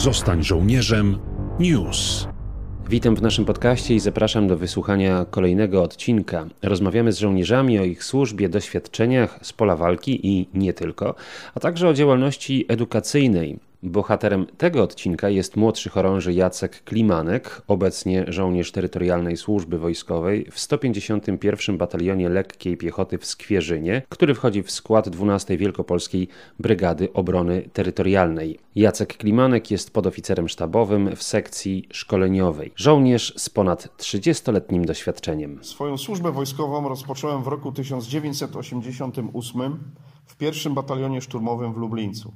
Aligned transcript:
Zostań 0.00 0.44
żołnierzem. 0.44 1.18
News. 1.58 2.28
Witam 2.88 3.16
w 3.16 3.22
naszym 3.22 3.44
podcaście 3.44 3.94
i 3.94 4.00
zapraszam 4.00 4.48
do 4.48 4.56
wysłuchania 4.56 5.26
kolejnego 5.30 5.82
odcinka. 5.82 6.46
Rozmawiamy 6.62 7.12
z 7.12 7.18
żołnierzami 7.18 7.78
o 7.78 7.84
ich 7.84 8.04
służbie, 8.04 8.48
doświadczeniach 8.48 9.38
z 9.42 9.52
pola 9.52 9.76
walki 9.76 10.26
i 10.26 10.48
nie 10.54 10.72
tylko, 10.72 11.14
a 11.54 11.60
także 11.60 11.88
o 11.88 11.94
działalności 11.94 12.64
edukacyjnej. 12.68 13.58
Bohaterem 13.82 14.46
tego 14.58 14.82
odcinka 14.82 15.28
jest 15.28 15.56
młodszy 15.56 15.90
chorąży 15.90 16.32
Jacek 16.32 16.84
Klimanek, 16.84 17.62
obecnie 17.68 18.24
żołnierz 18.28 18.72
terytorialnej 18.72 19.36
służby 19.36 19.78
wojskowej 19.78 20.46
w 20.50 20.60
151 20.60 21.78
Batalionie 21.78 22.28
Lekkiej 22.28 22.76
Piechoty 22.76 23.18
w 23.18 23.26
Skwierzynie, 23.26 24.02
który 24.08 24.34
wchodzi 24.34 24.62
w 24.62 24.70
skład 24.70 25.08
12 25.08 25.56
Wielkopolskiej 25.56 26.28
Brygady 26.58 27.12
Obrony 27.12 27.70
Terytorialnej. 27.72 28.58
Jacek 28.74 29.16
Klimanek 29.16 29.70
jest 29.70 29.92
podoficerem 29.92 30.48
sztabowym 30.48 31.16
w 31.16 31.22
sekcji 31.22 31.88
szkoleniowej. 31.92 32.72
Żołnierz 32.76 33.34
z 33.36 33.50
ponad 33.50 33.88
30-letnim 33.98 34.84
doświadczeniem. 34.84 35.64
Swoją 35.64 35.98
służbę 35.98 36.32
wojskową 36.32 36.88
rozpocząłem 36.88 37.42
w 37.42 37.46
roku 37.46 37.72
1988 37.72 39.78
w 40.26 40.36
pierwszym 40.36 40.74
batalionie 40.74 41.20
szturmowym 41.20 41.72
w 41.72 41.76
Lublińcu. 41.76 42.32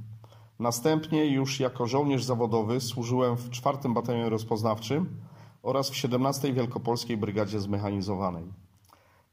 Następnie 0.59 1.27
już 1.27 1.61
jako 1.61 1.87
żołnierz 1.87 2.25
zawodowy 2.25 2.81
służyłem 2.81 3.37
w 3.37 3.51
czwartym 3.51 3.95
batalionie 3.95 4.29
rozpoznawczym 4.29 5.21
oraz 5.63 5.91
w 5.91 5.97
17 5.97 6.53
Wielkopolskiej 6.53 7.17
Brygadzie 7.17 7.61
Zmechanizowanej. 7.61 8.45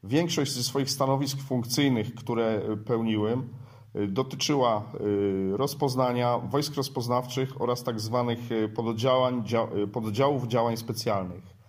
Większość 0.04 0.52
ze 0.52 0.62
swoich 0.62 0.90
stanowisk 0.90 1.38
funkcyjnych, 1.38 2.14
które 2.14 2.62
pełniłem, 2.86 3.48
dotyczyła 4.08 4.82
y, 5.00 5.56
rozpoznania 5.56 6.38
wojsk 6.38 6.74
rozpoznawczych 6.74 7.60
oraz 7.60 7.82
tzw. 7.82 8.36
Tak 8.36 9.60
pododdziałów 9.92 10.46
działań 10.46 10.76
specjalnych. 10.76 11.62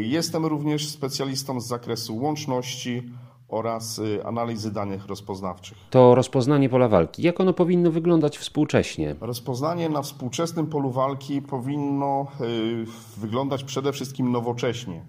Jestem 0.00 0.46
również 0.46 0.88
specjalistą 0.88 1.60
z 1.60 1.66
zakresu 1.66 2.16
łączności 2.16 3.12
oraz 3.52 3.98
y, 3.98 4.24
analizy 4.24 4.72
danych 4.72 5.06
rozpoznawczych. 5.06 5.78
To 5.90 6.14
rozpoznanie 6.14 6.68
pola 6.68 6.88
walki. 6.88 7.22
Jak 7.22 7.40
ono 7.40 7.52
powinno 7.52 7.90
wyglądać 7.90 8.38
współcześnie? 8.38 9.16
Rozpoznanie 9.20 9.88
na 9.88 10.02
współczesnym 10.02 10.66
polu 10.66 10.90
walki 10.90 11.42
powinno 11.42 12.26
y, 12.40 12.84
wyglądać 13.16 13.64
przede 13.64 13.92
wszystkim 13.92 14.32
nowocześnie. 14.32 15.04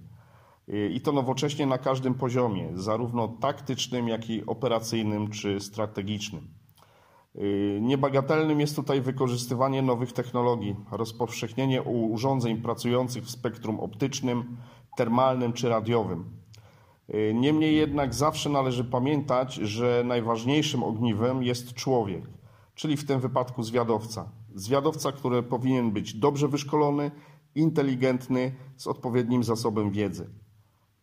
Y, 0.70 0.90
I 0.94 1.02
to 1.02 1.12
nowocześnie 1.12 1.66
na 1.66 1.78
każdym 1.78 2.14
poziomie, 2.14 2.70
zarówno 2.74 3.28
taktycznym, 3.28 4.08
jak 4.08 4.30
i 4.30 4.46
operacyjnym 4.46 5.30
czy 5.30 5.60
strategicznym. 5.60 6.48
Niebagatelnym 7.82 8.60
jest 8.60 8.76
tutaj 8.76 9.02
wykorzystywanie 9.02 9.82
nowych 9.82 10.14
technologii, 10.14 10.76
rozpowszechnienie 10.92 11.82
urządzeń 11.84 12.58
pracujących 12.58 13.24
w 13.24 13.30
spektrum 13.30 13.80
optycznym, 13.80 14.58
termalnym 14.98 15.54
czy 15.54 15.70
radiowym 15.70 16.43
niemniej 17.34 17.76
jednak 17.76 18.14
zawsze 18.14 18.50
należy 18.50 18.84
pamiętać, 18.84 19.54
że 19.54 20.04
najważniejszym 20.06 20.84
ogniwem 20.84 21.44
jest 21.44 21.74
człowiek, 21.74 22.24
czyli 22.76 22.98
w 22.98 23.06
tym 23.06 23.20
wypadku 23.20 23.64
zwiadowca. 23.64 24.30
Zwiadowca, 24.56 25.12
który 25.12 25.44
powinien 25.44 25.92
być 25.92 26.14
dobrze 26.14 26.48
wyszkolony, 26.48 27.12
inteligentny, 27.56 28.56
z 28.78 28.88
odpowiednim 28.88 29.44
zasobem 29.44 29.92
wiedzy. 29.92 30.30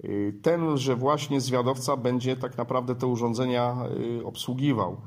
Y, 0.05 0.39
ten, 0.43 0.77
że 0.77 0.97
właśnie 0.97 1.41
zwiadowca 1.41 1.97
będzie 1.97 2.37
tak 2.37 2.59
naprawdę 2.59 2.95
te 2.95 3.07
urządzenia 3.07 3.77
y, 4.21 4.27
obsługiwał. 4.27 5.01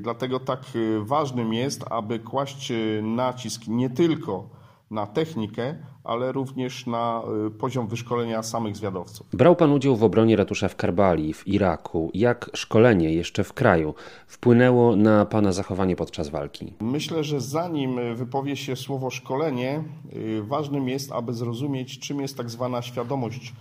Dlatego 0.00 0.40
tak 0.40 0.60
ważnym 1.00 1.52
jest, 1.52 1.84
aby 1.90 2.18
kłaść 2.18 2.72
nacisk 3.02 3.66
nie 3.66 3.90
tylko 3.90 4.57
na 4.90 5.06
technikę, 5.06 5.74
ale 6.04 6.32
również 6.32 6.86
na 6.86 7.22
y, 7.46 7.50
poziom 7.50 7.88
wyszkolenia 7.88 8.42
samych 8.42 8.76
zwiadowców. 8.76 9.26
Brał 9.32 9.56
Pan 9.56 9.72
udział 9.72 9.96
w 9.96 10.04
obronie 10.04 10.36
ratusza 10.36 10.68
w 10.68 10.76
Karbali, 10.76 11.34
w 11.34 11.48
Iraku. 11.48 12.10
Jak 12.14 12.50
szkolenie 12.54 13.14
jeszcze 13.14 13.44
w 13.44 13.52
kraju 13.52 13.94
wpłynęło 14.26 14.96
na 14.96 15.24
Pana 15.24 15.52
zachowanie 15.52 15.96
podczas 15.96 16.28
walki? 16.28 16.72
Myślę, 16.80 17.24
że 17.24 17.40
zanim 17.40 18.16
wypowie 18.16 18.56
się 18.56 18.76
słowo 18.76 19.10
szkolenie, 19.10 19.84
y, 20.12 20.42
ważnym 20.42 20.88
jest, 20.88 21.12
aby 21.12 21.34
zrozumieć, 21.34 21.98
czym 21.98 22.20
jest 22.20 22.36
tak 22.36 22.50
zwana 22.50 22.82
świadomość 22.82 23.54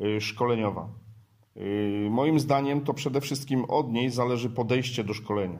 y, 0.00 0.20
szkoleniowa. 0.20 0.88
Moim 2.10 2.40
zdaniem 2.40 2.80
to 2.80 2.94
przede 2.94 3.20
wszystkim 3.20 3.64
od 3.64 3.92
niej 3.92 4.10
zależy 4.10 4.50
podejście 4.50 5.04
do 5.04 5.14
szkolenia. 5.14 5.58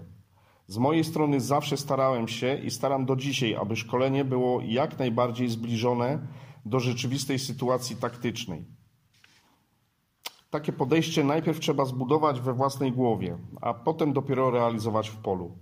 Z 0.70 0.78
mojej 0.78 1.04
strony 1.04 1.41
zawsze 1.41 1.76
starałem 1.76 2.28
się 2.28 2.54
i 2.54 2.70
staram 2.70 3.06
do 3.06 3.16
dzisiaj, 3.16 3.54
aby 3.54 3.76
szkolenie 3.76 4.25
było 4.25 4.60
jak 4.60 4.98
najbardziej 4.98 5.48
zbliżone 5.48 6.19
do 6.66 6.81
rzeczywistej 6.81 7.38
sytuacji 7.38 7.97
taktycznej. 7.97 8.64
Takie 10.50 10.72
podejście 10.72 11.25
najpierw 11.25 11.60
trzeba 11.60 11.84
zbudować 11.84 12.41
we 12.41 12.53
własnej 12.53 12.92
głowie, 12.92 13.38
a 13.60 13.75
potem 13.75 14.12
dopiero 14.12 14.50
realizować 14.50 15.08
w 15.10 15.16
polu. 15.16 15.58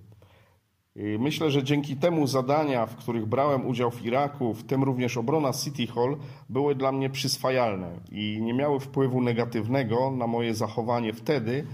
Myślę, 1.19 1.51
że 1.51 1.65
dzięki 1.65 1.97
temu 1.97 2.27
zadania, 2.27 2.87
w 2.87 2.97
których 2.97 3.27
brałem 3.27 3.67
udział 3.67 3.91
w 3.91 4.05
Iraku, 4.05 4.55
w 4.55 4.65
tym 4.65 4.83
również 4.83 5.17
obrona 5.17 5.53
City 5.53 5.87
Hall, 5.87 6.17
były 6.49 6.75
dla 6.75 6.93
mnie 6.93 7.11
przyswajalne 7.11 8.01
i 8.11 8.39
nie 8.43 8.55
miały 8.55 8.81
wpływu 8.81 9.21
negatywnego 9.23 10.11
na 10.11 10.27
moje 10.27 10.55
zachowanie 10.55 11.13
wtedy, 11.13 11.67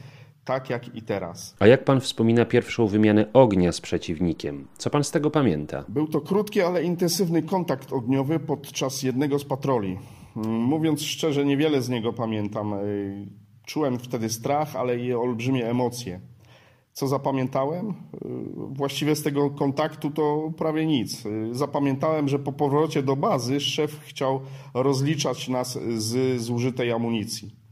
tak 0.45 0.71
jak 0.71 0.97
i 0.97 1.03
teraz. 1.03 1.57
A 1.59 1.67
jak 1.67 1.85
pan 1.85 2.01
wspomina 2.01 2.45
pierwszą 2.45 2.87
wymianę 2.87 3.27
ognia 3.33 3.73
z 3.73 3.81
przeciwnikiem? 3.81 4.67
Co 4.79 4.91
pan 4.91 5.05
z 5.05 5.11
tego 5.11 5.31
pamięta? 5.31 5.85
Był 5.89 6.09
to 6.09 6.21
krótki, 6.21 6.61
ale 6.61 6.83
intensywny 6.83 7.43
kontakt 7.43 7.93
ogniowy 7.93 8.41
podczas 8.41 9.03
jednego 9.03 9.39
z 9.39 9.45
patroli. 9.45 9.99
Mówiąc 10.45 11.03
szczerze, 11.03 11.45
niewiele 11.45 11.83
z 11.83 11.89
niego 11.89 12.13
pamiętam. 12.13 12.75
Czułem 13.67 13.99
wtedy 13.99 14.29
strach, 14.29 14.77
ale 14.77 14.99
i 14.99 15.13
olbrzymie 15.13 15.71
emocje. 15.71 16.21
Co 16.93 17.09
zapamiętałem? 17.09 17.95
Właściwie 18.57 19.17
z 19.17 19.23
tego 19.23 19.51
kontaktu 19.51 20.11
to 20.11 20.53
prawie 20.59 20.87
nic. 20.87 21.25
Zapamiętałem, 21.53 22.29
że 22.29 22.39
po 22.39 22.53
powrocie 22.53 23.03
do 23.03 23.17
bazy 23.17 23.61
szef 23.61 24.01
chciał 24.01 24.41
rozliczać 24.75 25.49
nas 25.49 25.79
z 25.97 26.41
zużytej 26.41 26.93
amunicji. 26.93 27.64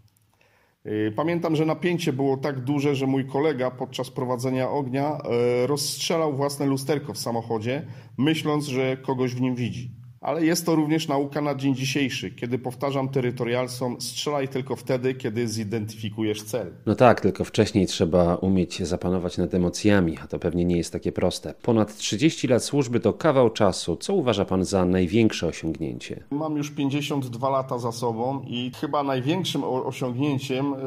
Y, 0.86 1.12
pamiętam, 1.16 1.56
że 1.56 1.66
napięcie 1.66 2.12
było 2.12 2.36
tak 2.36 2.60
duże, 2.60 2.94
że 2.94 3.06
mój 3.06 3.26
kolega 3.26 3.70
podczas 3.70 4.10
prowadzenia 4.10 4.70
ognia 4.70 5.18
y, 5.64 5.66
rozstrzelał 5.66 6.36
własne 6.36 6.66
lusterko 6.66 7.12
w 7.12 7.18
samochodzie, 7.18 7.86
myśląc, 8.18 8.66
że 8.66 8.96
kogoś 8.96 9.34
w 9.34 9.40
nim 9.40 9.54
widzi. 9.54 10.01
Ale 10.22 10.44
jest 10.44 10.66
to 10.66 10.74
również 10.74 11.08
nauka 11.08 11.40
na 11.40 11.54
dzień 11.54 11.74
dzisiejszy, 11.74 12.30
kiedy 12.30 12.58
powtarzam 12.58 13.08
terytorialsom, 13.08 14.00
strzelaj 14.00 14.48
tylko 14.48 14.76
wtedy, 14.76 15.14
kiedy 15.14 15.48
zidentyfikujesz 15.48 16.42
cel. 16.42 16.72
No 16.86 16.94
tak, 16.94 17.20
tylko 17.20 17.44
wcześniej 17.44 17.86
trzeba 17.86 18.34
umieć 18.34 18.82
zapanować 18.82 19.38
nad 19.38 19.54
emocjami, 19.54 20.18
a 20.24 20.26
to 20.26 20.38
pewnie 20.38 20.64
nie 20.64 20.76
jest 20.76 20.92
takie 20.92 21.12
proste. 21.12 21.54
Ponad 21.62 21.96
30 21.96 22.48
lat 22.48 22.64
służby 22.64 23.00
to 23.00 23.12
kawał 23.12 23.50
czasu. 23.50 23.96
Co 23.96 24.14
uważa 24.14 24.44
pan 24.44 24.64
za 24.64 24.84
największe 24.84 25.46
osiągnięcie? 25.46 26.24
Mam 26.30 26.56
już 26.56 26.70
52 26.70 27.50
lata 27.50 27.78
za 27.78 27.92
sobą 27.92 28.44
i 28.46 28.72
chyba 28.80 29.02
największym 29.02 29.64
osiągnięciem 29.64 30.74
y, 30.74 30.78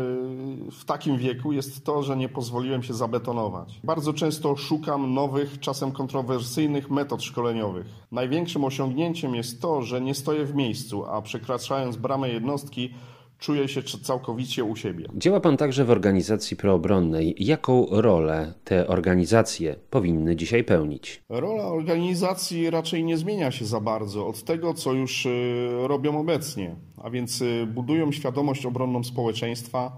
w 0.71 0.85
takim 0.85 1.17
wieku 1.17 1.51
jest 1.51 1.85
to, 1.85 2.03
że 2.03 2.17
nie 2.17 2.29
pozwoliłem 2.29 2.83
się 2.83 2.93
zabetonować. 2.93 3.79
Bardzo 3.83 4.13
często 4.13 4.55
szukam 4.55 5.13
nowych, 5.13 5.59
czasem 5.59 5.91
kontrowersyjnych 5.91 6.91
metod 6.91 7.23
szkoleniowych. 7.23 7.85
Największym 8.11 8.63
osiągnięciem 8.63 9.24
jest 9.33 9.61
to, 9.61 9.81
że 9.81 10.01
nie 10.01 10.13
stoję 10.13 10.45
w 10.45 10.55
miejscu, 10.55 11.05
a 11.05 11.21
przekraczając 11.21 11.97
bramę 11.97 12.29
jednostki 12.29 12.93
czuję 13.39 13.67
się 13.67 13.81
całkowicie 13.83 14.63
u 14.63 14.75
siebie. 14.75 15.05
Działa 15.17 15.39
Pan 15.39 15.57
także 15.57 15.85
w 15.85 15.89
organizacji 15.89 16.57
proobronnej. 16.57 17.35
Jaką 17.37 17.87
rolę 17.91 18.53
te 18.63 18.87
organizacje 18.87 19.75
powinny 19.89 20.35
dzisiaj 20.35 20.63
pełnić? 20.63 21.23
Rola 21.29 21.63
organizacji 21.63 22.69
raczej 22.69 23.03
nie 23.03 23.17
zmienia 23.17 23.51
się 23.51 23.65
za 23.65 23.79
bardzo 23.79 24.27
od 24.27 24.43
tego, 24.43 24.73
co 24.73 24.93
już 24.93 25.25
y, 25.25 25.69
robią 25.87 26.19
obecnie, 26.19 26.75
a 27.03 27.09
więc 27.09 27.41
y, 27.41 27.67
budują 27.73 28.11
świadomość 28.11 28.65
obronną 28.65 29.03
społeczeństwa, 29.03 29.97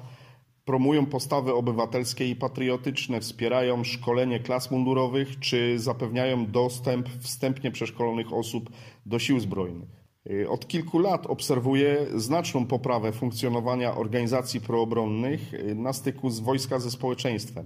promują 0.67 1.05
postawy 1.05 1.53
obywatelskie 1.53 2.29
i 2.29 2.35
patriotyczne, 2.35 3.19
wspierają 3.19 3.83
szkolenie 3.83 4.39
klas 4.39 4.71
mundurowych 4.71 5.39
czy 5.39 5.79
zapewniają 5.79 6.45
dostęp 6.45 7.09
wstępnie 7.09 7.71
przeszkolonych 7.71 8.33
osób 8.33 8.69
do 9.05 9.19
sił 9.19 9.39
zbrojnych. 9.39 9.89
Y, 10.31 10.49
od 10.49 10.67
kilku 10.67 10.99
lat 10.99 11.25
obserwuję 11.25 12.05
znaczną 12.15 12.65
poprawę 12.65 13.11
funkcjonowania 13.11 13.95
organizacji 13.95 14.61
proobronnych 14.61 15.53
y, 15.53 15.75
na 15.75 15.93
styku 15.93 16.29
z 16.29 16.39
wojska 16.39 16.79
ze 16.79 16.91
społeczeństwem. 16.91 17.65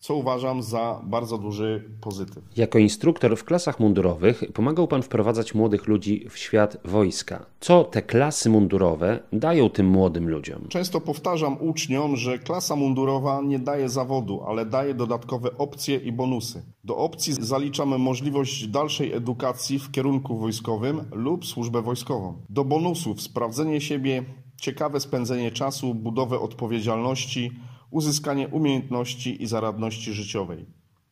Co 0.00 0.14
uważam 0.14 0.62
za 0.62 1.00
bardzo 1.04 1.38
duży 1.38 1.84
pozytyw. 2.00 2.44
Jako 2.56 2.78
instruktor 2.78 3.36
w 3.36 3.44
klasach 3.44 3.80
mundurowych 3.80 4.44
pomagał 4.54 4.88
Pan 4.88 5.02
wprowadzać 5.02 5.54
młodych 5.54 5.86
ludzi 5.86 6.26
w 6.30 6.38
świat 6.38 6.76
wojska. 6.84 7.46
Co 7.60 7.84
te 7.84 8.02
klasy 8.02 8.50
mundurowe 8.50 9.22
dają 9.32 9.70
tym 9.70 9.86
młodym 9.86 10.28
ludziom? 10.28 10.68
Często 10.68 11.00
powtarzam 11.00 11.56
uczniom, 11.60 12.16
że 12.16 12.38
klasa 12.38 12.76
mundurowa 12.76 13.40
nie 13.42 13.58
daje 13.58 13.88
zawodu, 13.88 14.42
ale 14.46 14.66
daje 14.66 14.94
dodatkowe 14.94 15.58
opcje 15.58 15.96
i 15.96 16.12
bonusy. 16.12 16.62
Do 16.84 16.96
opcji 16.96 17.32
zaliczamy 17.32 17.98
możliwość 17.98 18.66
dalszej 18.66 19.12
edukacji 19.12 19.78
w 19.78 19.90
kierunku 19.90 20.38
wojskowym 20.38 21.04
lub 21.12 21.46
służbę 21.46 21.82
wojskową. 21.82 22.34
Do 22.48 22.64
bonusów 22.64 23.20
sprawdzenie 23.20 23.80
siebie, 23.80 24.24
ciekawe 24.60 25.00
spędzenie 25.00 25.50
czasu, 25.50 25.94
budowę 25.94 26.40
odpowiedzialności, 26.40 27.50
uzyskanie 27.90 28.48
umiejętności 28.48 29.42
i 29.42 29.46
zaradności 29.46 30.12
życiowej. 30.12 30.66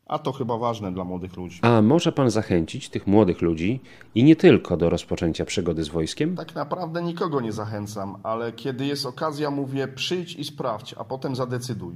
A 0.06 0.18
to 0.18 0.32
chyba 0.32 0.58
ważne 0.58 0.92
dla 0.92 1.04
młodych 1.04 1.36
ludzi. 1.36 1.58
A 1.62 1.82
może 1.82 2.12
Pan 2.12 2.30
zachęcić 2.30 2.88
tych 2.88 3.06
młodych 3.06 3.42
ludzi 3.42 3.80
i 4.14 4.24
nie 4.24 4.36
tylko 4.36 4.76
do 4.76 4.90
rozpoczęcia 4.90 5.44
przygody 5.44 5.84
z 5.84 5.88
wojskiem? 5.88 6.36
Tak 6.36 6.54
naprawdę 6.54 7.02
nikogo 7.02 7.40
nie 7.40 7.52
zachęcam, 7.52 8.16
ale 8.22 8.52
kiedy 8.52 8.86
jest 8.86 9.06
okazja, 9.06 9.50
mówię 9.50 9.88
przyjdź 9.88 10.34
i 10.34 10.44
sprawdź, 10.44 10.94
a 10.98 11.04
potem 11.04 11.36
zadecyduj. 11.36 11.94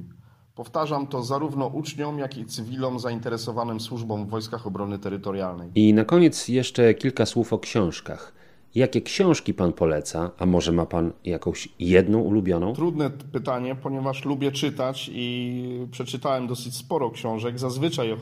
Powtarzam 0.54 1.06
to 1.06 1.22
zarówno 1.22 1.66
uczniom, 1.66 2.18
jak 2.18 2.38
i 2.38 2.44
cywilom 2.44 2.98
zainteresowanym 2.98 3.80
służbą 3.80 4.24
w 4.24 4.28
Wojskach 4.28 4.66
Obrony 4.66 4.98
Terytorialnej. 4.98 5.70
I 5.74 5.94
na 5.94 6.04
koniec 6.04 6.48
jeszcze 6.48 6.94
kilka 6.94 7.26
słów 7.26 7.52
o 7.52 7.58
książkach. 7.58 8.41
Jakie 8.74 9.00
książki 9.00 9.54
Pan 9.54 9.72
poleca, 9.72 10.30
a 10.38 10.46
może 10.46 10.72
ma 10.72 10.86
Pan 10.86 11.12
jakąś 11.24 11.68
jedną 11.78 12.18
ulubioną? 12.18 12.72
Trudne 12.72 13.10
pytanie, 13.10 13.74
ponieważ 13.74 14.24
lubię 14.24 14.52
czytać 14.52 15.10
i 15.14 15.86
przeczytałem 15.90 16.46
dosyć 16.46 16.76
sporo 16.76 17.10
książek, 17.10 17.58
zazwyczaj 17.58 18.12
o, 18.12 18.16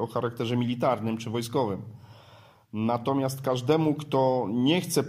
o 0.00 0.06
charakterze 0.06 0.56
militarnym 0.56 1.18
czy 1.18 1.30
wojskowym. 1.30 1.82
Natomiast 2.72 3.40
każdemu, 3.40 3.94
kto 3.94 4.46
nie 4.50 4.80
chce 4.80 5.04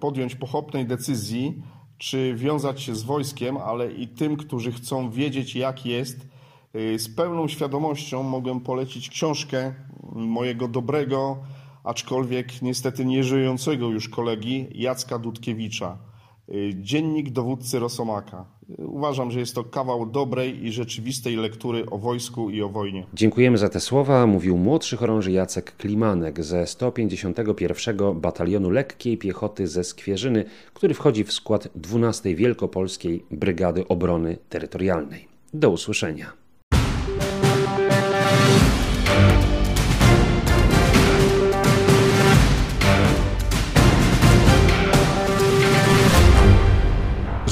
podjąć 0.00 0.34
pochopnej 0.34 0.86
decyzji, 0.86 1.62
czy 1.98 2.34
wiązać 2.34 2.82
się 2.82 2.94
z 2.94 3.02
wojskiem, 3.02 3.56
ale 3.56 3.92
i 3.92 4.08
tym, 4.08 4.36
którzy 4.36 4.72
chcą 4.72 5.10
wiedzieć, 5.10 5.56
jak 5.56 5.86
jest, 5.86 6.26
y, 6.74 6.98
z 6.98 7.14
pełną 7.14 7.48
świadomością 7.48 8.22
mogę 8.22 8.60
polecić 8.60 9.08
książkę 9.08 9.74
mojego 10.12 10.68
dobrego, 10.68 11.38
aczkolwiek 11.86 12.62
niestety 12.62 13.04
nieżyjącego 13.04 13.88
już 13.88 14.08
kolegi 14.08 14.66
Jacka 14.74 15.18
Dudkiewicza. 15.18 15.98
Y, 16.48 16.72
Dziennik 16.76 17.30
dowódcy 17.30 17.78
Rosomaka. 17.78 18.44
Y, 18.80 18.86
uważam, 18.86 19.30
że 19.30 19.40
jest 19.40 19.54
to 19.54 19.64
kawał 19.64 20.06
dobrej 20.06 20.64
i 20.64 20.72
rzeczywistej 20.72 21.36
lektury 21.36 21.86
o 21.90 21.98
wojsku 21.98 22.50
i 22.50 22.62
o 22.62 22.68
wojnie. 22.68 23.06
Dziękujemy 23.14 23.58
za 23.58 23.68
te 23.68 23.80
słowa, 23.80 24.26
mówił 24.26 24.56
młodszy 24.56 24.96
chorąży 24.96 25.32
Jacek 25.32 25.76
Klimanek 25.76 26.44
ze 26.44 26.66
151 26.66 28.20
Batalionu 28.20 28.70
Lekkiej 28.70 29.18
Piechoty 29.18 29.66
ze 29.66 29.84
Skwierzyny, 29.84 30.44
który 30.74 30.94
wchodzi 30.94 31.24
w 31.24 31.32
skład 31.32 31.68
12 31.74 32.34
Wielkopolskiej 32.34 33.24
Brygady 33.30 33.88
Obrony 33.88 34.38
Terytorialnej. 34.48 35.28
Do 35.54 35.70
usłyszenia. 35.70 36.45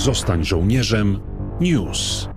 Zostań 0.04 0.44
żołnierzem. 0.44 1.20
News. 1.60 2.28